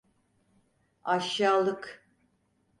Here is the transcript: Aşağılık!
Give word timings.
Aşağılık! 1.03 2.05